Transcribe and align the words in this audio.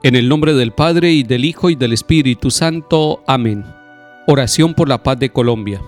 En 0.00 0.14
el 0.14 0.28
nombre 0.28 0.54
del 0.54 0.70
Padre 0.70 1.12
y 1.12 1.24
del 1.24 1.44
Hijo 1.44 1.70
y 1.70 1.74
del 1.74 1.92
Espíritu 1.92 2.52
Santo. 2.52 3.24
Amén. 3.26 3.64
Oración 4.28 4.74
por 4.74 4.88
la 4.88 5.02
paz 5.02 5.18
de 5.18 5.30
Colombia. 5.30 5.82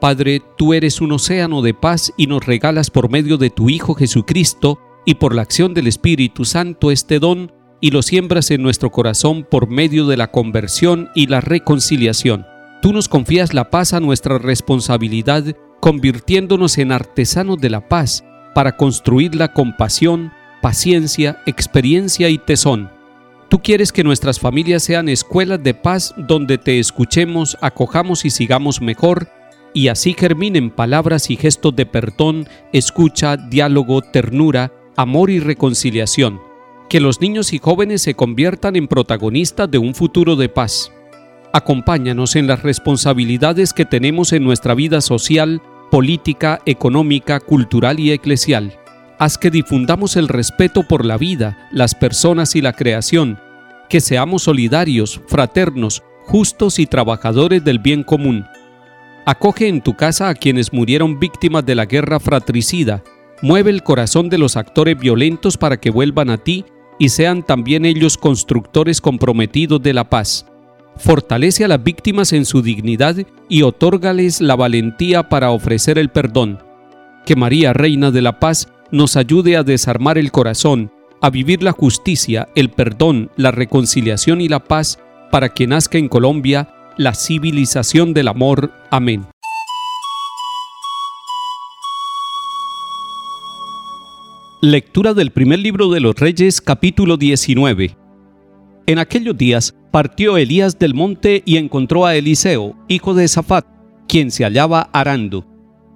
Padre, 0.00 0.42
tú 0.58 0.74
eres 0.74 1.00
un 1.00 1.12
océano 1.12 1.62
de 1.62 1.72
paz 1.72 2.12
y 2.16 2.26
nos 2.26 2.44
regalas 2.44 2.90
por 2.90 3.10
medio 3.10 3.36
de 3.36 3.50
tu 3.50 3.70
Hijo 3.70 3.94
Jesucristo 3.94 4.80
y 5.04 5.14
por 5.14 5.36
la 5.36 5.42
acción 5.42 5.72
del 5.72 5.86
Espíritu 5.86 6.44
Santo 6.44 6.90
este 6.90 7.20
don 7.20 7.52
y 7.80 7.92
lo 7.92 8.02
siembras 8.02 8.50
en 8.50 8.60
nuestro 8.60 8.90
corazón 8.90 9.46
por 9.48 9.68
medio 9.68 10.08
de 10.08 10.16
la 10.16 10.32
conversión 10.32 11.10
y 11.14 11.28
la 11.28 11.40
reconciliación. 11.40 12.46
Tú 12.82 12.92
nos 12.92 13.08
confías 13.08 13.54
la 13.54 13.70
paz 13.70 13.92
a 13.92 14.00
nuestra 14.00 14.38
responsabilidad, 14.38 15.44
convirtiéndonos 15.80 16.76
en 16.78 16.90
artesanos 16.90 17.58
de 17.58 17.70
la 17.70 17.88
paz 17.88 18.24
para 18.52 18.76
construirla 18.76 19.52
con 19.52 19.76
pasión, 19.76 20.32
paciencia, 20.60 21.40
experiencia 21.46 22.28
y 22.30 22.38
tesón 22.38 22.93
Tú 23.48 23.60
quieres 23.60 23.92
que 23.92 24.04
nuestras 24.04 24.40
familias 24.40 24.82
sean 24.82 25.08
escuelas 25.08 25.62
de 25.62 25.74
paz 25.74 26.14
donde 26.16 26.58
te 26.58 26.78
escuchemos, 26.78 27.56
acojamos 27.60 28.24
y 28.24 28.30
sigamos 28.30 28.80
mejor, 28.80 29.28
y 29.72 29.88
así 29.88 30.14
germinen 30.18 30.70
palabras 30.70 31.30
y 31.30 31.36
gestos 31.36 31.74
de 31.76 31.86
perdón, 31.86 32.48
escucha, 32.72 33.36
diálogo, 33.36 34.02
ternura, 34.02 34.72
amor 34.96 35.30
y 35.30 35.40
reconciliación. 35.40 36.40
Que 36.88 37.00
los 37.00 37.20
niños 37.20 37.52
y 37.52 37.58
jóvenes 37.58 38.02
se 38.02 38.14
conviertan 38.14 38.76
en 38.76 38.88
protagonistas 38.88 39.70
de 39.70 39.78
un 39.78 39.94
futuro 39.94 40.36
de 40.36 40.48
paz. 40.48 40.92
Acompáñanos 41.52 42.36
en 42.36 42.46
las 42.46 42.62
responsabilidades 42.62 43.72
que 43.72 43.84
tenemos 43.84 44.32
en 44.32 44.44
nuestra 44.44 44.74
vida 44.74 45.00
social, 45.00 45.60
política, 45.90 46.60
económica, 46.66 47.40
cultural 47.40 48.00
y 48.00 48.12
eclesial 48.12 48.78
haz 49.18 49.38
que 49.38 49.50
difundamos 49.50 50.16
el 50.16 50.28
respeto 50.28 50.82
por 50.82 51.04
la 51.04 51.16
vida, 51.16 51.68
las 51.70 51.94
personas 51.94 52.56
y 52.56 52.62
la 52.62 52.72
creación, 52.72 53.38
que 53.88 54.00
seamos 54.00 54.42
solidarios, 54.42 55.20
fraternos, 55.26 56.02
justos 56.24 56.78
y 56.78 56.86
trabajadores 56.86 57.64
del 57.64 57.78
bien 57.78 58.02
común. 58.02 58.46
Acoge 59.26 59.68
en 59.68 59.80
tu 59.80 59.94
casa 59.94 60.28
a 60.28 60.34
quienes 60.34 60.72
murieron 60.72 61.18
víctimas 61.18 61.64
de 61.64 61.74
la 61.74 61.86
guerra 61.86 62.20
fratricida, 62.20 63.02
mueve 63.42 63.70
el 63.70 63.82
corazón 63.82 64.28
de 64.28 64.38
los 64.38 64.56
actores 64.56 64.98
violentos 64.98 65.56
para 65.56 65.78
que 65.78 65.90
vuelvan 65.90 66.30
a 66.30 66.38
ti 66.38 66.64
y 66.98 67.08
sean 67.08 67.42
también 67.42 67.84
ellos 67.84 68.16
constructores 68.16 69.00
comprometidos 69.00 69.82
de 69.82 69.94
la 69.94 70.08
paz. 70.08 70.46
Fortalece 70.96 71.64
a 71.64 71.68
las 71.68 71.82
víctimas 71.82 72.32
en 72.32 72.44
su 72.44 72.62
dignidad 72.62 73.16
y 73.48 73.62
otórgales 73.62 74.40
la 74.40 74.54
valentía 74.54 75.28
para 75.28 75.50
ofrecer 75.50 75.98
el 75.98 76.08
perdón. 76.08 76.60
Que 77.26 77.34
María, 77.34 77.72
Reina 77.72 78.10
de 78.10 78.22
la 78.22 78.38
Paz, 78.38 78.68
nos 78.94 79.16
ayude 79.16 79.56
a 79.56 79.64
desarmar 79.64 80.18
el 80.18 80.30
corazón, 80.30 80.92
a 81.20 81.28
vivir 81.28 81.64
la 81.64 81.72
justicia, 81.72 82.48
el 82.54 82.70
perdón, 82.70 83.28
la 83.36 83.50
reconciliación 83.50 84.40
y 84.40 84.46
la 84.48 84.62
paz 84.62 85.00
para 85.32 85.48
que 85.48 85.66
nazca 85.66 85.98
en 85.98 86.08
Colombia 86.08 86.68
la 86.96 87.12
civilización 87.12 88.14
del 88.14 88.28
amor. 88.28 88.72
Amén. 88.92 89.26
Lectura 94.62 95.12
del 95.12 95.32
primer 95.32 95.58
libro 95.58 95.90
de 95.90 95.98
los 95.98 96.14
Reyes 96.14 96.60
capítulo 96.60 97.16
19. 97.16 97.96
En 98.86 98.98
aquellos 99.00 99.36
días 99.36 99.74
partió 99.90 100.36
Elías 100.36 100.78
del 100.78 100.94
monte 100.94 101.42
y 101.44 101.56
encontró 101.56 102.06
a 102.06 102.14
Eliseo, 102.14 102.76
hijo 102.86 103.12
de 103.12 103.26
Safat, 103.26 103.66
quien 104.06 104.30
se 104.30 104.44
hallaba 104.44 104.88
arando. 104.92 105.44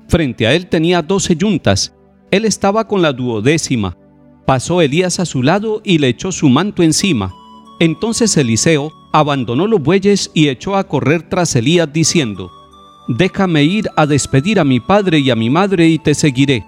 Frente 0.08 0.48
a 0.48 0.54
él 0.54 0.66
tenía 0.66 1.00
doce 1.00 1.37
yuntas 1.37 1.94
él 2.31 2.44
estaba 2.44 2.87
con 2.87 3.03
la 3.03 3.12
duodécima. 3.12 3.97
Pasó 4.47 4.81
Elías 4.81 5.21
a 5.21 5.27
su 5.27 5.43
lado 5.43 5.81
y 5.84 5.99
le 5.99 6.09
echó 6.09 6.33
su 6.33 6.49
manto 6.49 6.83
encima. 6.83 7.34
Entonces 7.81 8.37
Eliseo 8.37 8.93
abandonó 9.12 9.66
los 9.66 9.83
bueyes 9.83 10.31
y 10.34 10.49
echó 10.49 10.77
a 10.77 10.84
correr 10.84 11.28
tras 11.28 11.55
Elías 11.56 11.93
diciendo, 11.93 12.50
Déjame 13.09 13.65
ir 13.65 13.88
a 13.97 14.06
despedir 14.06 14.61
a 14.61 14.65
mi 14.65 14.81
padre 14.81 15.19
y 15.21 15.31
a 15.31 15.37
mi 15.37 15.49
madre 15.49 15.88
y 15.88 15.99
te 15.99 16.15
seguiré. 16.15 16.65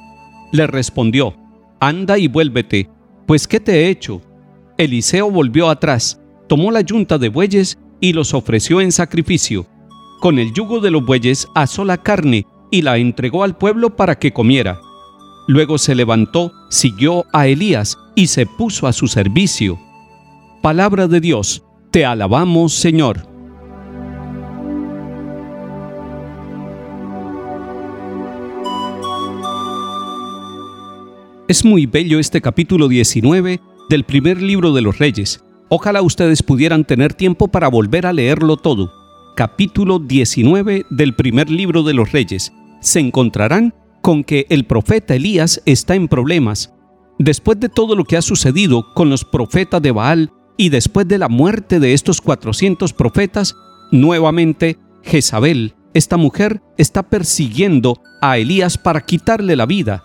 Le 0.53 0.67
respondió, 0.67 1.35
Anda 1.81 2.19
y 2.19 2.29
vuélvete, 2.29 2.89
pues 3.27 3.47
¿qué 3.47 3.61
te 3.61 3.73
he 3.73 3.89
hecho? 3.89 4.23
Eliseo 4.79 5.31
volvió 5.31 5.69
atrás, 5.69 6.21
tomó 6.49 6.71
la 6.71 6.81
yunta 6.81 7.19
de 7.19 7.29
bueyes 7.29 7.79
y 8.01 8.13
los 8.13 8.33
ofreció 8.33 8.81
en 8.81 8.93
sacrificio. 8.93 9.67
Con 10.21 10.39
el 10.39 10.53
yugo 10.53 10.81
de 10.81 10.91
los 10.91 11.05
bueyes 11.05 11.47
asó 11.55 11.85
la 11.85 11.99
carne 11.99 12.47
y 12.71 12.83
la 12.83 12.97
entregó 12.97 13.45
al 13.45 13.57
pueblo 13.57 13.97
para 13.97 14.19
que 14.19 14.33
comiera. 14.33 14.81
Luego 15.51 15.79
se 15.79 15.97
levantó, 15.97 16.53
siguió 16.69 17.27
a 17.33 17.49
Elías 17.49 17.99
y 18.15 18.29
se 18.29 18.47
puso 18.47 18.87
a 18.87 18.93
su 18.93 19.09
servicio. 19.09 19.81
Palabra 20.63 21.09
de 21.09 21.21
Dios, 21.21 21.65
te 21.91 22.05
alabamos 22.07 22.73
Señor. 22.73 23.27
Es 31.49 31.65
muy 31.65 31.87
bello 31.87 32.21
este 32.21 32.41
capítulo 32.41 32.87
19 32.87 33.61
del 33.89 34.05
primer 34.05 34.41
libro 34.41 34.73
de 34.73 34.83
los 34.83 34.99
Reyes. 34.99 35.43
Ojalá 35.69 36.01
ustedes 36.01 36.45
pudieran 36.45 36.85
tener 36.85 37.13
tiempo 37.13 37.49
para 37.49 37.67
volver 37.67 38.07
a 38.07 38.13
leerlo 38.13 38.57
todo. 38.57 38.93
Capítulo 39.35 39.99
19 39.99 40.87
del 40.91 41.17
primer 41.17 41.51
libro 41.51 41.83
de 41.83 41.95
los 41.95 42.13
Reyes. 42.13 42.53
Se 42.81 43.01
encontrarán 43.01 43.75
con 44.01 44.25
que 44.25 44.47
el 44.49 44.65
profeta 44.65 45.15
Elías 45.15 45.63
está 45.67 45.95
en 45.95 46.09
problemas. 46.09 46.73
Después 47.19 47.61
de 47.61 47.69
todo 47.69 47.97
lo 47.97 48.05
que 48.05 48.17
ha 48.17 48.23
sucedido 48.23 48.93
con 48.95 49.11
los 49.11 49.25
profetas 49.25 49.83
de 49.83 49.91
Baal 49.91 50.33
y 50.57 50.71
después 50.71 51.07
de 51.07 51.19
la 51.19 51.29
muerte 51.29 51.81
de 51.81 51.93
estos 51.93 52.21
400 52.21 52.93
profetas, 52.93 53.55
nuevamente 53.91 54.79
Jezabel, 55.03 55.75
esta 55.95 56.17
mujer, 56.17 56.63
está 56.79 57.03
persiguiendo 57.03 58.01
a 58.21 58.39
Elías 58.39 58.79
para 58.79 59.01
quitarle 59.01 59.57
la 59.57 59.67
vida. 59.67 60.05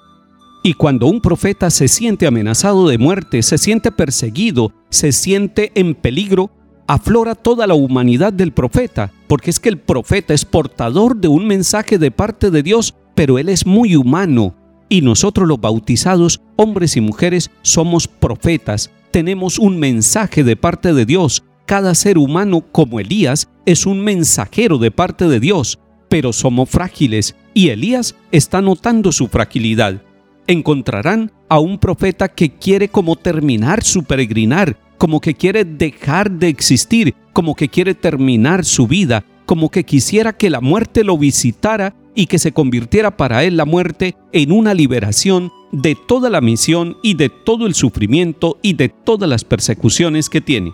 Y 0.64 0.74
cuando 0.74 1.06
un 1.06 1.22
profeta 1.22 1.70
se 1.70 1.88
siente 1.88 2.26
amenazado 2.26 2.88
de 2.88 2.98
muerte, 2.98 3.44
se 3.44 3.58
siente 3.58 3.92
perseguido, 3.92 4.74
se 4.90 5.12
siente 5.12 5.72
en 5.76 5.94
peligro, 5.94 6.50
aflora 6.88 7.36
toda 7.36 7.68
la 7.68 7.76
humanidad 7.76 8.34
del 8.34 8.52
profeta, 8.52 9.12
porque 9.28 9.52
es 9.52 9.60
que 9.60 9.70
el 9.70 9.78
profeta 9.78 10.34
es 10.34 10.44
portador 10.44 11.18
de 11.18 11.28
un 11.28 11.46
mensaje 11.46 12.00
de 12.00 12.10
parte 12.10 12.50
de 12.50 12.64
Dios 12.64 12.96
pero 13.16 13.40
Él 13.40 13.50
es 13.50 13.66
muy 13.66 13.96
humano 13.96 14.56
y 14.90 15.02
nosotros 15.02 15.48
los 15.48 15.60
bautizados, 15.60 16.42
hombres 16.58 16.96
y 16.96 17.02
mujeres, 17.02 17.50
somos 17.64 18.08
profetas, 18.08 18.92
tenemos 19.12 19.58
un 19.58 19.80
mensaje 19.80 20.44
de 20.44 20.56
parte 20.56 20.94
de 20.94 21.06
Dios. 21.06 21.44
Cada 21.66 21.96
ser 21.96 22.18
humano, 22.18 22.62
como 22.72 23.00
Elías, 23.00 23.50
es 23.66 23.86
un 23.86 24.02
mensajero 24.02 24.78
de 24.78 24.92
parte 24.92 25.28
de 25.28 25.40
Dios, 25.40 25.80
pero 26.10 26.34
somos 26.34 26.70
frágiles 26.70 27.36
y 27.54 27.70
Elías 27.70 28.16
está 28.32 28.62
notando 28.62 29.12
su 29.12 29.28
fragilidad. 29.28 30.02
Encontrarán 30.48 31.32
a 31.50 31.60
un 31.60 31.80
profeta 31.80 32.28
que 32.28 32.52
quiere 32.52 32.90
como 32.90 33.16
terminar 33.16 33.84
su 33.84 34.04
peregrinar, 34.04 34.78
como 34.98 35.20
que 35.20 35.34
quiere 35.34 35.66
dejar 35.66 36.30
de 36.30 36.50
existir, 36.50 37.16
como 37.34 37.56
que 37.56 37.70
quiere 37.70 37.96
terminar 37.96 38.64
su 38.66 38.86
vida, 38.86 39.26
como 39.46 39.70
que 39.70 39.84
quisiera 39.84 40.34
que 40.34 40.50
la 40.50 40.62
muerte 40.62 41.04
lo 41.04 41.18
visitara 41.18 41.96
y 42.16 42.28
que 42.28 42.40
se 42.40 42.52
convirtiera 42.52 43.18
para 43.18 43.44
él 43.44 43.58
la 43.58 43.66
muerte 43.66 44.16
en 44.32 44.52
una 44.52 44.74
liberación 44.74 45.52
de 45.72 45.96
toda 45.96 46.30
la 46.30 46.42
misión 46.42 46.98
y 47.04 47.16
de 47.16 47.30
todo 47.30 47.68
el 47.68 47.76
sufrimiento 47.76 48.58
y 48.62 48.74
de 48.74 48.90
todas 48.90 49.30
las 49.30 49.44
persecuciones 49.44 50.30
que 50.30 50.42
tiene. 50.42 50.74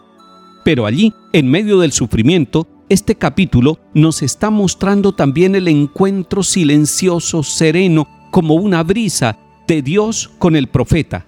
Pero 0.64 0.86
allí, 0.86 1.14
en 1.34 1.50
medio 1.50 1.80
del 1.80 1.92
sufrimiento, 1.92 2.68
este 2.88 3.16
capítulo 3.16 3.80
nos 3.94 4.22
está 4.22 4.50
mostrando 4.50 5.14
también 5.14 5.56
el 5.56 5.68
encuentro 5.68 6.44
silencioso, 6.44 7.42
sereno, 7.42 8.08
como 8.32 8.56
una 8.56 8.84
brisa 8.84 9.40
de 9.68 9.82
Dios 9.82 10.30
con 10.38 10.56
el 10.56 10.68
profeta. 10.68 11.26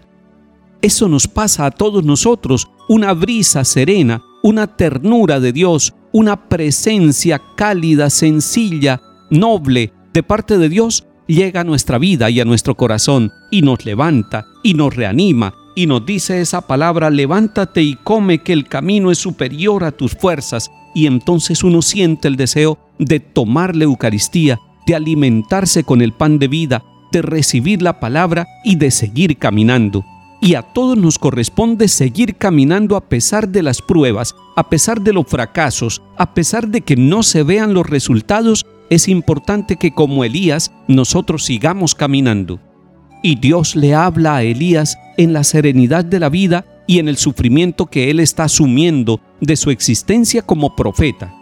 Eso 0.81 1.07
nos 1.07 1.28
pasa 1.28 1.66
a 1.66 1.72
todos 1.72 2.04
nosotros, 2.04 2.68
una 2.89 3.13
brisa 3.13 3.63
serena, 3.63 4.22
una 4.44 4.68
ternura 4.75 5.39
de 5.39 5.54
Dios, 5.54 5.94
una 6.13 6.48
presencia 6.48 7.42
cálida, 7.57 8.10
sencilla, 8.10 9.01
noble, 9.30 9.92
de 10.13 10.24
parte 10.24 10.57
de 10.57 10.69
Dios 10.69 11.06
llega 11.27 11.62
a 11.62 11.63
nuestra 11.65 11.98
vida 11.98 12.30
y 12.30 12.39
a 12.39 12.45
nuestro 12.45 12.75
corazón 12.75 13.31
y 13.51 13.63
nos 13.63 13.86
levanta 13.86 14.45
y 14.62 14.75
nos 14.75 14.95
reanima 14.95 15.54
y 15.75 15.88
nos 15.88 16.06
dice 16.06 16.39
esa 16.39 16.68
palabra, 16.68 17.10
levántate 17.10 17.81
y 17.81 17.95
come 17.95 18.39
que 18.39 18.54
el 18.54 18.68
camino 18.68 19.10
es 19.10 19.18
superior 19.18 19.83
a 19.83 19.92
tus 19.92 20.13
fuerzas 20.13 20.69
y 20.94 21.07
entonces 21.07 21.63
uno 21.63 21.81
siente 21.81 22.27
el 22.27 22.36
deseo 22.36 22.77
de 23.00 23.19
tomar 23.19 23.75
la 23.75 23.86
Eucaristía, 23.86 24.60
de 24.86 24.95
alimentarse 24.95 25.83
con 25.83 26.01
el 26.01 26.13
pan 26.13 26.38
de 26.38 26.48
vida, 26.48 26.83
de 27.12 27.24
recibir 27.24 27.81
la 27.81 28.00
palabra 28.00 28.48
y 28.63 28.75
de 28.75 28.92
seguir 28.92 29.38
caminando. 29.38 30.06
Y 30.44 30.56
a 30.56 30.62
todos 30.62 30.98
nos 30.98 31.19
corresponde 31.19 31.88
seguir 31.88 32.36
caminando 32.36 32.98
a 32.98 33.07
pesar 33.07 33.48
de 33.48 33.63
las 33.63 33.81
pruebas, 33.81 34.36
a 34.57 34.68
pesar 34.68 35.00
de 35.00 35.13
los 35.13 35.25
fracasos, 35.25 36.01
a 36.18 36.34
pesar 36.34 36.68
de 36.68 36.81
que 36.81 36.98
no 36.98 37.24
se 37.24 37.44
vean 37.44 37.74
los 37.74 37.90
resultados 37.90 38.66
es 38.90 39.07
importante 39.07 39.78
que 39.78 39.94
como 39.94 40.25
Elías 40.25 40.74
nosotros 40.90 41.45
sigamos 41.45 41.95
caminando. 41.95 42.60
Y 43.24 43.36
Dios 43.36 43.78
le 43.78 43.95
habla 43.95 44.36
a 44.36 44.44
Elías 44.44 44.98
en 45.16 45.31
la 45.31 45.45
serenidad 45.45 46.04
de 46.04 46.19
la 46.19 46.28
vida 46.28 46.66
y 46.88 47.00
en 47.00 47.07
el 47.07 47.16
sufrimiento 47.16 47.86
que 47.86 48.12
él 48.12 48.19
está 48.19 48.44
asumiendo 48.44 49.22
de 49.39 49.56
su 49.56 49.72
existencia 49.72 50.42
como 50.42 50.75
profeta. 50.75 51.34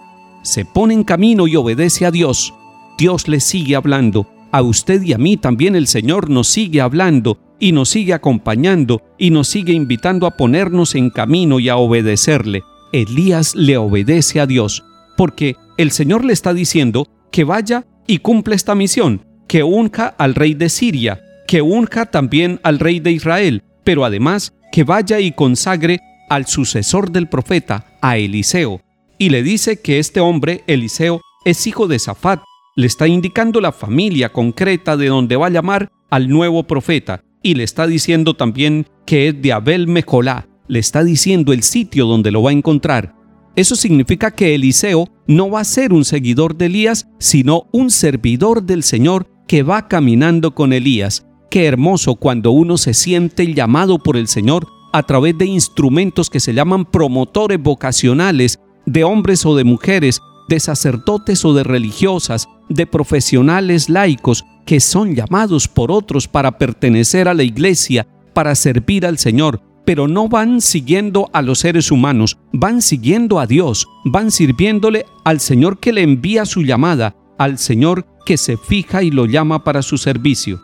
Se 0.44 0.64
pone 0.64 0.94
en 0.94 1.04
camino 1.04 1.48
y 1.48 1.56
obedece 1.56 2.06
a 2.06 2.12
Dios. 2.12 2.54
Dios 3.00 3.28
le 3.28 3.40
sigue 3.40 3.76
hablando. 3.76 4.28
A 4.52 4.62
usted 4.62 5.02
y 5.02 5.14
a 5.14 5.18
mí 5.18 5.38
también 5.38 5.76
el 5.76 5.88
Señor 5.88 6.30
nos 6.30 6.50
sigue 6.50 6.82
hablando 6.82 7.40
y 7.62 7.72
nos 7.72 7.90
sigue 7.90 8.14
acompañando 8.14 9.02
y 9.18 9.30
nos 9.30 9.48
sigue 9.48 9.72
invitando 9.72 10.28
a 10.28 10.36
ponernos 10.36 10.96
en 10.96 11.12
camino 11.12 11.60
y 11.62 11.70
a 11.70 11.78
obedecerle. 11.78 12.64
Elías 12.92 13.56
le 13.56 13.78
obedece 13.78 14.42
a 14.42 14.48
Dios 14.48 14.84
porque 15.16 15.56
el 15.78 15.92
Señor 15.92 16.26
le 16.26 16.34
está 16.34 16.54
diciendo 16.54 17.08
que 17.32 17.44
vaya 17.44 17.86
y 18.08 18.18
cumple 18.18 18.56
esta 18.56 18.74
misión, 18.74 19.26
que 19.48 19.62
unja 19.64 20.08
al 20.08 20.34
rey 20.34 20.56
de 20.56 20.70
Siria, 20.70 21.22
que 21.48 21.62
unja 21.62 22.08
también 22.08 22.60
al 22.64 22.80
rey 22.80 23.00
de 23.00 23.12
Israel, 23.12 23.64
pero 23.84 24.04
además 24.06 24.54
que 24.72 24.84
vaya 24.84 25.20
y 25.20 25.32
consagre 25.32 26.00
al 26.30 26.48
sucesor 26.48 27.12
del 27.12 27.30
profeta, 27.30 27.86
a 28.02 28.18
Eliseo, 28.18 28.82
y 29.20 29.30
le 29.30 29.44
dice 29.44 29.80
que 29.82 30.00
este 30.00 30.20
hombre, 30.20 30.64
Eliseo, 30.66 31.22
es 31.46 31.68
hijo 31.68 31.88
de 31.88 32.00
Safat, 32.00 32.42
le 32.76 32.88
está 32.88 33.08
indicando 33.08 33.62
la 33.62 33.72
familia 33.72 34.30
concreta 34.30 34.98
de 34.98 35.08
donde 35.08 35.36
va 35.36 35.48
a 35.48 35.52
llamar 35.52 35.92
al 36.10 36.30
nuevo 36.30 36.64
profeta, 36.64 37.22
y 37.44 37.56
le 37.56 37.64
está 37.64 37.88
diciendo 37.88 38.36
también 38.36 38.88
que 39.06 39.30
es 39.30 39.42
de 39.42 39.54
Abel 39.54 39.88
Mecolá, 39.88 40.48
le 40.68 40.80
está 40.80 41.04
diciendo 41.04 41.54
el 41.54 41.64
sitio 41.64 42.06
donde 42.06 42.32
lo 42.32 42.44
va 42.44 42.52
a 42.52 42.54
encontrar. 42.54 43.16
Eso 43.56 43.76
significa 43.76 44.32
que 44.32 44.56
Eliseo 44.56 45.08
no 45.28 45.50
va 45.50 45.60
a 45.60 45.66
ser 45.66 45.92
un 45.92 46.06
seguidor 46.06 46.56
de 46.56 46.68
Elías, 46.68 47.08
sino 47.20 47.68
un 47.72 47.90
servidor 47.90 48.64
del 48.64 48.84
Señor 48.84 49.28
que 49.48 49.64
va 49.64 49.88
caminando 49.88 50.56
con 50.56 50.72
Elías. 50.72 51.26
Qué 51.50 51.66
hermoso 51.66 52.16
cuando 52.16 52.52
uno 52.52 52.78
se 52.78 52.94
siente 52.94 53.54
llamado 53.54 54.00
por 54.00 54.16
el 54.16 54.30
Señor 54.30 54.68
a 54.94 55.04
través 55.04 55.38
de 55.38 55.46
instrumentos 55.46 56.30
que 56.30 56.40
se 56.40 56.54
llaman 56.54 56.86
promotores 56.86 57.62
vocacionales, 57.62 58.60
de 58.86 59.04
hombres 59.04 59.46
o 59.46 59.56
de 59.56 59.66
mujeres, 59.66 60.22
de 60.48 60.60
sacerdotes 60.60 61.44
o 61.44 61.54
de 61.54 61.64
religiosas, 61.64 62.48
de 62.74 62.88
profesionales 62.88 63.90
laicos 63.90 64.46
que 64.66 64.80
son 64.80 65.16
llamados 65.16 65.68
por 65.68 65.92
otros 65.92 66.28
para 66.28 66.58
pertenecer 66.58 67.28
a 67.28 67.34
la 67.34 67.44
iglesia, 67.44 68.08
para 68.34 68.56
servir 68.56 69.06
al 69.06 69.18
Señor, 69.18 69.62
pero 69.86 70.08
no 70.08 70.30
van 70.30 70.62
siguiendo 70.62 71.30
a 71.34 71.42
los 71.42 71.60
seres 71.60 71.92
humanos, 71.92 72.38
van 72.54 72.82
siguiendo 72.82 73.40
a 73.40 73.48
Dios, 73.48 73.88
van 74.06 74.32
sirviéndole 74.32 75.06
al 75.26 75.40
Señor 75.40 75.80
que 75.80 75.92
le 75.92 76.04
envía 76.04 76.46
su 76.46 76.62
llamada, 76.62 77.16
al 77.38 77.58
Señor 77.58 78.06
que 78.26 78.38
se 78.38 78.58
fija 78.58 79.04
y 79.04 79.12
lo 79.12 79.26
llama 79.26 79.64
para 79.64 79.82
su 79.82 79.98
servicio. 79.98 80.62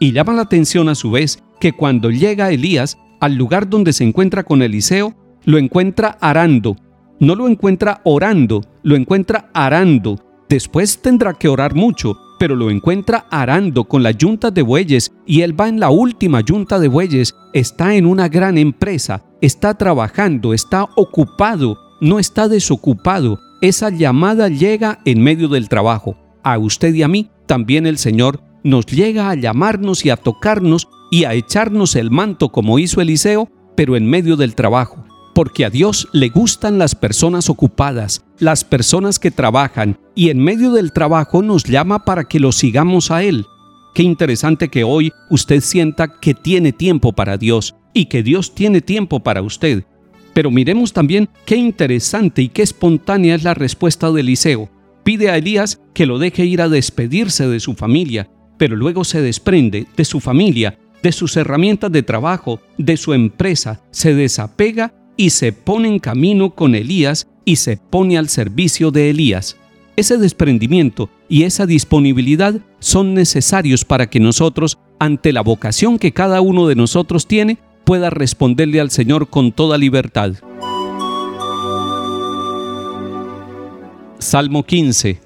Y 0.00 0.12
llama 0.12 0.32
la 0.32 0.42
atención 0.42 0.88
a 0.88 0.94
su 0.94 1.10
vez 1.10 1.42
que 1.60 1.72
cuando 1.72 2.10
llega 2.10 2.50
Elías 2.50 2.98
al 3.20 3.34
lugar 3.34 3.68
donde 3.68 3.92
se 3.92 4.04
encuentra 4.04 4.42
con 4.42 4.62
Eliseo, 4.62 5.14
lo 5.44 5.58
encuentra 5.58 6.18
arando. 6.20 6.76
No 7.20 7.34
lo 7.34 7.48
encuentra 7.48 8.00
orando, 8.04 8.62
lo 8.82 8.96
encuentra 8.96 9.50
arando. 9.54 10.18
Después 10.54 11.02
tendrá 11.02 11.34
que 11.34 11.48
orar 11.48 11.74
mucho, 11.74 12.16
pero 12.38 12.54
lo 12.54 12.70
encuentra 12.70 13.26
arando 13.28 13.86
con 13.86 14.04
la 14.04 14.12
yunta 14.12 14.52
de 14.52 14.62
bueyes 14.62 15.10
y 15.26 15.40
él 15.40 15.60
va 15.60 15.68
en 15.68 15.80
la 15.80 15.90
última 15.90 16.42
yunta 16.42 16.78
de 16.78 16.86
bueyes, 16.86 17.34
está 17.52 17.96
en 17.96 18.06
una 18.06 18.28
gran 18.28 18.56
empresa, 18.56 19.24
está 19.40 19.74
trabajando, 19.74 20.54
está 20.54 20.84
ocupado, 20.94 21.76
no 22.00 22.20
está 22.20 22.46
desocupado. 22.46 23.40
Esa 23.62 23.90
llamada 23.90 24.48
llega 24.48 25.00
en 25.04 25.24
medio 25.24 25.48
del 25.48 25.68
trabajo. 25.68 26.16
A 26.44 26.56
usted 26.56 26.94
y 26.94 27.02
a 27.02 27.08
mí 27.08 27.30
también 27.46 27.84
el 27.84 27.98
Señor 27.98 28.40
nos 28.62 28.86
llega 28.86 29.30
a 29.30 29.34
llamarnos 29.34 30.06
y 30.06 30.10
a 30.10 30.16
tocarnos 30.16 30.86
y 31.10 31.24
a 31.24 31.34
echarnos 31.34 31.96
el 31.96 32.12
manto 32.12 32.50
como 32.50 32.78
hizo 32.78 33.00
Eliseo, 33.00 33.50
pero 33.74 33.96
en 33.96 34.08
medio 34.08 34.36
del 34.36 34.54
trabajo. 34.54 35.03
Porque 35.34 35.64
a 35.64 35.70
Dios 35.70 36.08
le 36.12 36.28
gustan 36.28 36.78
las 36.78 36.94
personas 36.94 37.50
ocupadas, 37.50 38.24
las 38.38 38.64
personas 38.64 39.18
que 39.18 39.32
trabajan, 39.32 39.98
y 40.14 40.30
en 40.30 40.38
medio 40.38 40.70
del 40.70 40.92
trabajo 40.92 41.42
nos 41.42 41.64
llama 41.64 42.04
para 42.04 42.24
que 42.24 42.38
lo 42.38 42.52
sigamos 42.52 43.10
a 43.10 43.24
Él. 43.24 43.44
Qué 43.94 44.04
interesante 44.04 44.68
que 44.68 44.84
hoy 44.84 45.12
usted 45.30 45.60
sienta 45.60 46.20
que 46.20 46.34
tiene 46.34 46.72
tiempo 46.72 47.12
para 47.12 47.36
Dios 47.36 47.74
y 47.92 48.06
que 48.06 48.22
Dios 48.22 48.54
tiene 48.54 48.80
tiempo 48.80 49.20
para 49.20 49.42
usted. 49.42 49.84
Pero 50.34 50.50
miremos 50.50 50.92
también 50.92 51.28
qué 51.46 51.56
interesante 51.56 52.42
y 52.42 52.48
qué 52.48 52.62
espontánea 52.62 53.34
es 53.34 53.44
la 53.44 53.54
respuesta 53.54 54.10
de 54.10 54.20
Eliseo. 54.20 54.68
Pide 55.04 55.30
a 55.30 55.36
Elías 55.36 55.80
que 55.94 56.06
lo 56.06 56.18
deje 56.18 56.44
ir 56.44 56.62
a 56.62 56.68
despedirse 56.68 57.46
de 57.48 57.60
su 57.60 57.74
familia, 57.74 58.30
pero 58.56 58.76
luego 58.76 59.04
se 59.04 59.20
desprende 59.20 59.86
de 59.96 60.04
su 60.04 60.20
familia, 60.20 60.78
de 61.02 61.12
sus 61.12 61.36
herramientas 61.36 61.92
de 61.92 62.02
trabajo, 62.02 62.60
de 62.78 62.96
su 62.96 63.12
empresa, 63.14 63.82
se 63.90 64.14
desapega 64.14 64.92
y 65.16 65.30
se 65.30 65.52
pone 65.52 65.88
en 65.88 65.98
camino 65.98 66.50
con 66.50 66.74
Elías 66.74 67.26
y 67.44 67.56
se 67.56 67.76
pone 67.76 68.18
al 68.18 68.28
servicio 68.28 68.90
de 68.90 69.10
Elías. 69.10 69.56
Ese 69.96 70.18
desprendimiento 70.18 71.10
y 71.28 71.44
esa 71.44 71.66
disponibilidad 71.66 72.54
son 72.80 73.14
necesarios 73.14 73.84
para 73.84 74.10
que 74.10 74.18
nosotros, 74.18 74.78
ante 74.98 75.32
la 75.32 75.42
vocación 75.42 75.98
que 75.98 76.12
cada 76.12 76.40
uno 76.40 76.66
de 76.66 76.74
nosotros 76.74 77.26
tiene, 77.26 77.58
pueda 77.84 78.10
responderle 78.10 78.80
al 78.80 78.90
Señor 78.90 79.28
con 79.28 79.52
toda 79.52 79.78
libertad. 79.78 80.34
Salmo 84.18 84.64
15. 84.64 85.20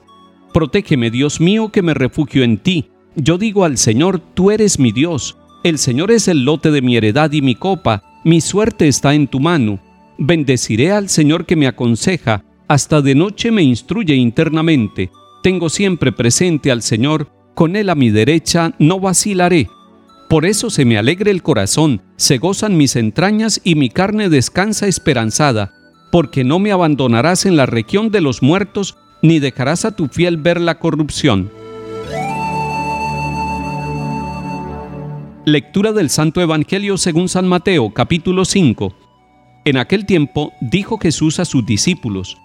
Protégeme, 0.52 1.10
Dios 1.10 1.40
mío, 1.40 1.70
que 1.70 1.82
me 1.82 1.94
refugio 1.94 2.42
en 2.42 2.58
ti. 2.58 2.90
Yo 3.14 3.38
digo 3.38 3.64
al 3.64 3.78
Señor, 3.78 4.20
tú 4.34 4.50
eres 4.50 4.78
mi 4.78 4.92
Dios. 4.92 5.36
El 5.64 5.78
Señor 5.78 6.10
es 6.10 6.28
el 6.28 6.44
lote 6.44 6.70
de 6.70 6.82
mi 6.82 6.96
heredad 6.96 7.32
y 7.32 7.42
mi 7.42 7.54
copa. 7.54 8.02
Mi 8.24 8.40
suerte 8.40 8.88
está 8.88 9.14
en 9.14 9.28
tu 9.28 9.40
mano. 9.40 9.78
Bendeciré 10.18 10.92
al 10.92 11.08
Señor 11.08 11.46
que 11.46 11.56
me 11.56 11.66
aconseja. 11.66 12.44
Hasta 12.66 13.00
de 13.00 13.14
noche 13.14 13.50
me 13.50 13.62
instruye 13.62 14.14
internamente. 14.14 15.10
Tengo 15.42 15.68
siempre 15.68 16.12
presente 16.12 16.70
al 16.70 16.82
Señor. 16.82 17.28
Con 17.54 17.76
Él 17.76 17.90
a 17.90 17.94
mi 17.94 18.10
derecha 18.10 18.74
no 18.78 19.00
vacilaré. 19.00 19.68
Por 20.28 20.44
eso 20.44 20.68
se 20.68 20.84
me 20.84 20.98
alegre 20.98 21.30
el 21.30 21.42
corazón, 21.42 22.02
se 22.16 22.36
gozan 22.36 22.76
mis 22.76 22.96
entrañas 22.96 23.62
y 23.64 23.76
mi 23.76 23.88
carne 23.88 24.28
descansa 24.28 24.86
esperanzada, 24.86 25.72
porque 26.12 26.44
no 26.44 26.58
me 26.58 26.70
abandonarás 26.70 27.46
en 27.46 27.56
la 27.56 27.64
región 27.64 28.10
de 28.10 28.20
los 28.20 28.42
muertos, 28.42 28.98
ni 29.22 29.38
dejarás 29.38 29.86
a 29.86 29.96
tu 29.96 30.08
fiel 30.08 30.36
ver 30.36 30.60
la 30.60 30.78
corrupción. 30.78 31.50
Lectura 35.48 35.92
del 35.92 36.10
Santo 36.10 36.42
Evangelio 36.42 36.98
según 36.98 37.30
San 37.30 37.48
Mateo, 37.48 37.94
capítulo 37.94 38.44
5. 38.44 38.94
En 39.64 39.78
aquel 39.78 40.04
tiempo 40.04 40.52
dijo 40.60 40.98
Jesús 40.98 41.40
a 41.40 41.46
sus 41.46 41.64
discípulos, 41.64 42.36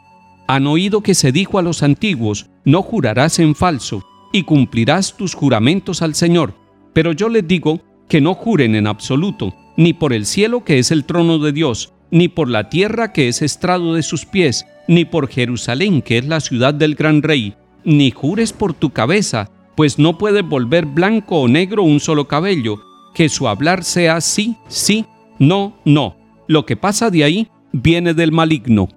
Han 0.48 0.68
oído 0.68 1.02
que 1.02 1.14
se 1.14 1.34
dijo 1.34 1.60
a 1.60 1.62
los 1.64 1.84
antiguos, 1.84 2.48
no 2.64 2.82
jurarás 2.82 3.40
en 3.40 3.56
falso, 3.56 4.04
y 4.32 4.44
cumplirás 4.44 5.18
tus 5.18 5.34
juramentos 5.34 6.02
al 6.02 6.16
Señor 6.16 6.56
pero 6.94 7.12
yo 7.12 7.28
les 7.28 7.46
digo 7.46 7.82
que 8.08 8.22
no 8.22 8.36
juren 8.36 8.76
en 8.76 8.88
absoluto, 8.88 9.54
ni 9.76 9.92
por 9.92 10.14
el 10.14 10.26
cielo 10.26 10.64
que 10.64 10.80
es 10.80 10.92
el 10.92 11.04
trono 11.04 11.40
de 11.40 11.52
Dios, 11.52 11.92
ni 12.10 12.30
por 12.30 12.48
la 12.48 12.70
tierra 12.70 13.12
que 13.12 13.28
es 13.28 13.42
estrado 13.42 13.96
de 13.96 14.04
sus 14.04 14.26
pies, 14.26 14.66
ni 14.88 15.04
por 15.04 15.28
Jerusalén 15.28 16.02
que 16.02 16.20
es 16.20 16.26
la 16.26 16.40
ciudad 16.40 16.74
del 16.74 16.96
gran 16.96 17.22
rey, 17.22 17.56
ni 17.84 18.12
jures 18.12 18.54
por 18.54 18.74
tu 18.74 18.92
cabeza, 18.92 19.50
pues 19.76 20.00
no 20.00 20.18
puedes 20.18 20.48
volver 20.48 20.86
blanco 20.86 21.42
o 21.42 21.48
negro 21.48 21.84
un 21.84 22.00
solo 22.00 22.28
cabello, 22.28 22.80
que 23.14 23.30
su 23.30 23.48
hablar 23.48 23.84
sea 23.84 24.22
sí, 24.22 24.56
sí, 24.68 25.06
no, 25.40 25.78
no. 25.86 26.16
Lo 26.48 26.66
que 26.66 26.76
pasa 26.76 27.10
de 27.10 27.24
ahí 27.24 27.48
viene 27.72 28.14
del 28.14 28.32
maligno. 28.32 28.90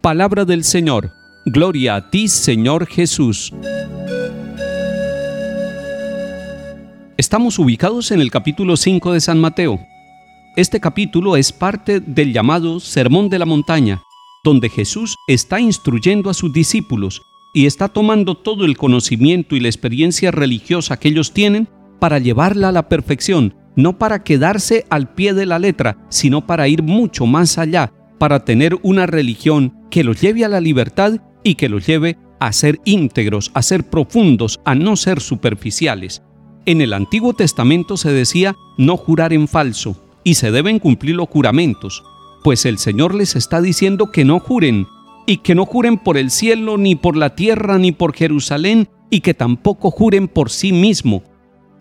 Palabra 0.00 0.44
del 0.44 0.64
Señor. 0.64 1.10
Gloria 1.46 1.96
a 1.96 2.10
ti, 2.10 2.28
Señor 2.28 2.86
Jesús. 2.86 3.52
Estamos 7.16 7.58
ubicados 7.58 8.10
en 8.10 8.20
el 8.20 8.30
capítulo 8.30 8.76
5 8.76 9.12
de 9.12 9.20
San 9.20 9.40
Mateo. 9.40 9.80
Este 10.56 10.80
capítulo 10.80 11.36
es 11.36 11.52
parte 11.52 12.00
del 12.00 12.32
llamado 12.32 12.80
Sermón 12.80 13.28
de 13.28 13.38
la 13.38 13.46
Montaña, 13.46 14.02
donde 14.44 14.68
Jesús 14.68 15.16
está 15.26 15.58
instruyendo 15.58 16.30
a 16.30 16.34
sus 16.34 16.52
discípulos 16.52 17.22
y 17.52 17.66
está 17.66 17.88
tomando 17.88 18.34
todo 18.34 18.64
el 18.64 18.76
conocimiento 18.76 19.56
y 19.56 19.60
la 19.60 19.68
experiencia 19.68 20.30
religiosa 20.30 20.98
que 20.98 21.08
ellos 21.08 21.32
tienen 21.32 21.68
para 21.98 22.18
llevarla 22.18 22.68
a 22.68 22.72
la 22.72 22.88
perfección, 22.88 23.54
no 23.76 23.98
para 23.98 24.22
quedarse 24.22 24.86
al 24.90 25.12
pie 25.14 25.34
de 25.34 25.46
la 25.46 25.58
letra, 25.58 25.96
sino 26.08 26.46
para 26.46 26.68
ir 26.68 26.82
mucho 26.82 27.26
más 27.26 27.58
allá, 27.58 27.92
para 28.18 28.44
tener 28.44 28.78
una 28.82 29.06
religión 29.06 29.74
que 29.90 30.04
los 30.04 30.20
lleve 30.20 30.44
a 30.44 30.48
la 30.48 30.60
libertad 30.60 31.20
y 31.42 31.56
que 31.56 31.68
los 31.68 31.86
lleve 31.86 32.18
a 32.40 32.52
ser 32.52 32.80
íntegros, 32.84 33.50
a 33.54 33.62
ser 33.62 33.84
profundos, 33.84 34.60
a 34.64 34.74
no 34.74 34.96
ser 34.96 35.20
superficiales. 35.20 36.22
En 36.66 36.80
el 36.80 36.92
Antiguo 36.92 37.34
Testamento 37.34 37.96
se 37.96 38.12
decía 38.12 38.54
no 38.78 38.96
jurar 38.96 39.32
en 39.32 39.48
falso 39.48 39.96
y 40.24 40.34
se 40.34 40.50
deben 40.50 40.78
cumplir 40.78 41.16
los 41.16 41.28
juramentos, 41.28 42.02
pues 42.42 42.66
el 42.66 42.78
Señor 42.78 43.14
les 43.14 43.36
está 43.36 43.60
diciendo 43.60 44.10
que 44.10 44.24
no 44.24 44.40
juren 44.40 44.86
y 45.26 45.38
que 45.38 45.54
no 45.54 45.64
juren 45.64 45.98
por 45.98 46.16
el 46.16 46.30
cielo, 46.30 46.76
ni 46.76 46.94
por 46.96 47.16
la 47.16 47.34
tierra, 47.34 47.78
ni 47.78 47.92
por 47.92 48.14
Jerusalén, 48.14 48.88
y 49.10 49.20
que 49.20 49.34
tampoco 49.34 49.90
juren 49.90 50.28
por 50.28 50.50
sí 50.50 50.72
mismo. 50.72 51.22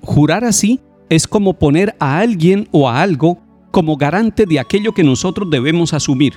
Jurar 0.04 0.44
así 0.44 0.82
es 1.10 1.28
como 1.28 1.54
poner 1.54 1.96
a 2.00 2.20
alguien 2.20 2.68
o 2.72 2.90
a 2.90 3.02
algo 3.02 3.40
como 3.72 3.98
garante 3.98 4.46
de 4.46 4.60
aquello 4.60 4.94
que 4.94 5.04
nosotros 5.04 5.50
debemos 5.50 5.94
asumir. 5.94 6.34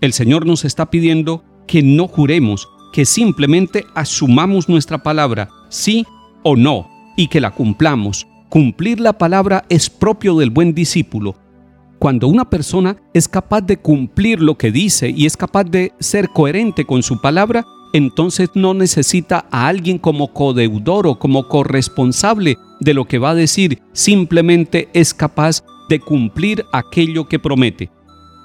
El 0.00 0.12
Señor 0.12 0.44
nos 0.44 0.64
está 0.64 0.90
pidiendo 0.90 1.44
que 1.66 1.82
no 1.82 2.08
juremos, 2.08 2.68
que 2.92 3.04
simplemente 3.04 3.84
asumamos 3.94 4.68
nuestra 4.68 5.02
palabra, 5.02 5.48
sí 5.68 6.04
o 6.42 6.56
no, 6.56 6.88
y 7.16 7.28
que 7.28 7.40
la 7.40 7.52
cumplamos. 7.52 8.26
Cumplir 8.48 9.00
la 9.00 9.16
palabra 9.16 9.64
es 9.68 9.88
propio 9.88 10.36
del 10.36 10.50
buen 10.50 10.74
discípulo. 10.74 11.36
Cuando 11.98 12.28
una 12.28 12.50
persona 12.50 12.96
es 13.14 13.28
capaz 13.28 13.62
de 13.62 13.78
cumplir 13.78 14.42
lo 14.42 14.58
que 14.58 14.70
dice 14.70 15.10
y 15.10 15.26
es 15.26 15.36
capaz 15.36 15.64
de 15.64 15.92
ser 15.98 16.28
coherente 16.28 16.84
con 16.84 17.02
su 17.02 17.20
palabra, 17.20 17.64
entonces 17.96 18.50
no 18.52 18.74
necesita 18.74 19.46
a 19.50 19.68
alguien 19.68 19.96
como 19.96 20.34
codeudor 20.34 21.06
o 21.06 21.18
como 21.18 21.48
corresponsable 21.48 22.58
de 22.78 22.92
lo 22.92 23.06
que 23.06 23.18
va 23.18 23.30
a 23.30 23.34
decir, 23.34 23.80
simplemente 23.94 24.90
es 24.92 25.14
capaz 25.14 25.64
de 25.88 25.98
cumplir 25.98 26.66
aquello 26.74 27.26
que 27.26 27.38
promete. 27.38 27.90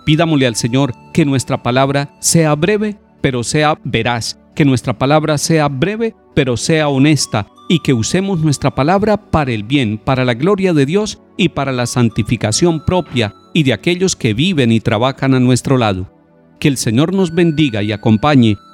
Pidámosle 0.05 0.47
al 0.47 0.55
Señor 0.55 0.93
que 1.13 1.25
nuestra 1.25 1.61
palabra 1.63 2.15
sea 2.21 2.55
breve, 2.55 2.97
pero 3.19 3.43
sea 3.43 3.77
veraz, 3.83 4.39
que 4.55 4.63
nuestra 4.63 4.97
palabra 4.97 5.37
sea 5.37 5.67
breve, 5.67 6.15
pero 6.33 6.55
sea 6.55 6.87
honesta, 6.87 7.47
y 7.67 7.79
que 7.79 7.93
usemos 7.93 8.39
nuestra 8.39 8.73
palabra 8.73 9.17
para 9.17 9.51
el 9.51 9.63
bien, 9.63 9.97
para 9.97 10.23
la 10.23 10.33
gloria 10.33 10.71
de 10.71 10.85
Dios 10.85 11.21
y 11.35 11.49
para 11.49 11.73
la 11.73 11.87
santificación 11.87 12.85
propia 12.85 13.35
y 13.53 13.63
de 13.63 13.73
aquellos 13.73 14.15
que 14.15 14.33
viven 14.33 14.71
y 14.71 14.79
trabajan 14.79 15.33
a 15.33 15.41
nuestro 15.41 15.77
lado. 15.77 16.09
Que 16.57 16.69
el 16.69 16.77
Señor 16.77 17.13
nos 17.13 17.33
bendiga 17.33 17.83
y 17.83 17.91
acompañe 17.91 18.55